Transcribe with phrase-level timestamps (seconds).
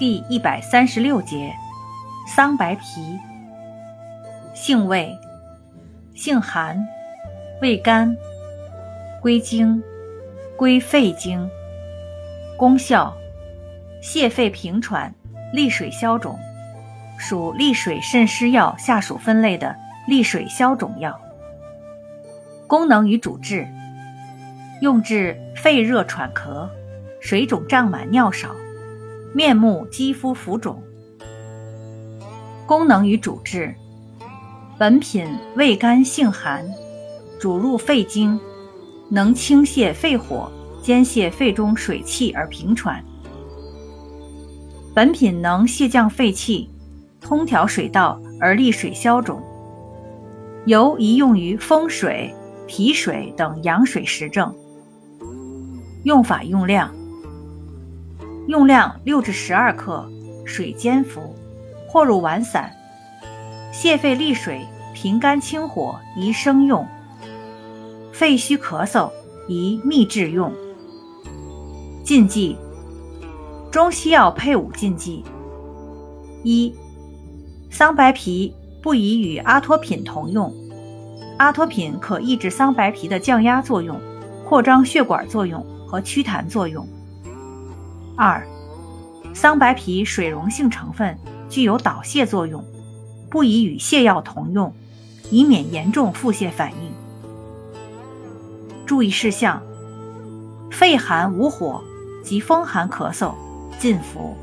[0.00, 1.54] 第一百三十六节，
[2.26, 3.20] 桑白皮，
[4.54, 5.14] 性味，
[6.14, 6.82] 性寒，
[7.60, 8.16] 味甘，
[9.20, 9.82] 归经，
[10.56, 11.46] 归肺经。
[12.56, 13.14] 功效，
[14.02, 15.14] 泻肺平喘，
[15.52, 16.38] 利水消肿，
[17.18, 19.76] 属利水渗湿药下属分类的
[20.06, 21.20] 利水消肿药。
[22.66, 23.68] 功能与主治，
[24.80, 26.66] 用治肺热喘咳。
[27.20, 28.48] 水肿胀满、尿少，
[29.32, 30.82] 面目、肌肤浮肿。
[32.66, 33.74] 功能与主治：
[34.76, 36.64] 本品味甘性寒，
[37.38, 38.40] 主入肺经，
[39.08, 40.50] 能清泻肺火，
[40.82, 43.04] 兼泻肺中水气而平喘。
[44.94, 46.68] 本品能泻降肺气，
[47.20, 49.40] 通调水道而利水消肿，
[50.66, 52.34] 尤宜用于风水、
[52.66, 54.52] 脾水等阳水实症。
[56.02, 56.92] 用法用量。
[58.50, 60.10] 用量六至十二克，
[60.44, 61.36] 水煎服，
[61.86, 62.68] 或入丸散。
[63.72, 66.84] 泻肺利水、平肝清火宜生用。
[68.12, 69.08] 肺虚咳嗽
[69.46, 70.52] 宜秘制用。
[72.02, 72.56] 禁忌：
[73.70, 75.24] 中西药配伍禁忌。
[76.42, 76.74] 一、
[77.70, 80.52] 桑白皮不宜与阿托品同用。
[81.38, 83.96] 阿托品可抑制桑白皮的降压作用、
[84.44, 86.84] 扩张血管作用和祛痰作用。
[88.22, 88.46] 二、
[89.32, 91.18] 桑白皮水溶性成分
[91.48, 92.62] 具有导泻作用，
[93.30, 94.74] 不宜与泻药同用，
[95.30, 96.92] 以免严重腹泻反应。
[98.84, 99.62] 注意事项：
[100.70, 101.82] 肺寒无火
[102.22, 103.32] 及风寒咳嗽
[103.78, 104.36] 禁服。